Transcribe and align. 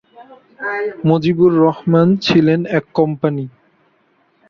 মজিবুর 1.07 1.51
রহমান 1.65 2.07
ছিলেন 2.17 2.59
এক 2.77 2.85
কোম্পানি। 2.93 3.45